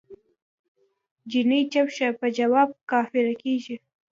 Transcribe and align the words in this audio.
جینی 1.29 1.61
چپ 1.71 1.87
شه 1.95 2.07
په 2.19 2.27
جواب 2.37 2.69
کافره 2.91 3.33
کیږی 3.41 3.75